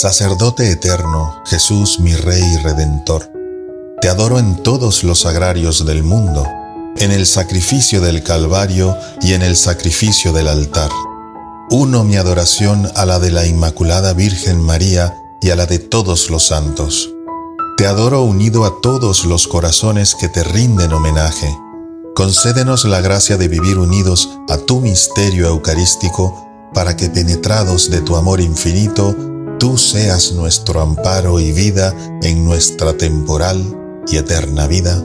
[0.00, 3.30] Sacerdote eterno, Jesús mi Rey y Redentor,
[4.00, 6.42] te adoro en todos los agrarios del mundo,
[6.96, 10.88] en el sacrificio del Calvario y en el sacrificio del altar.
[11.70, 16.30] Uno mi adoración a la de la Inmaculada Virgen María y a la de todos
[16.30, 17.10] los santos.
[17.76, 21.54] Te adoro unido a todos los corazones que te rinden homenaje.
[22.14, 28.16] Concédenos la gracia de vivir unidos a tu misterio eucarístico para que penetrados de tu
[28.16, 29.14] amor infinito,
[29.60, 33.62] tú seas nuestro amparo y vida en nuestra temporal
[34.08, 35.04] y eterna vida.